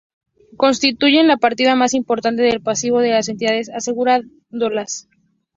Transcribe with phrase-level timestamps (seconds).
[0.57, 5.07] Constituyen la partida más importante del pasivo de las entidades aseguradoras.